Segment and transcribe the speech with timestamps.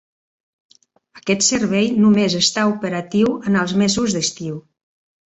[1.19, 4.57] Aquest servei només està operatiu en els mesos d'estiu.